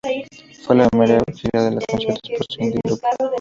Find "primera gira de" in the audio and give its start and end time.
0.89-1.77